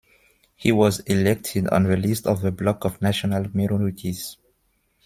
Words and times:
He 0.55 0.71
was 0.71 1.01
elected 1.01 1.67
on 1.67 1.83
the 1.83 1.95
list 1.95 2.25
of 2.25 2.41
the 2.41 2.49
Bloc 2.51 2.85
of 2.85 3.03
National 3.03 3.45
Minorities. 3.53 4.35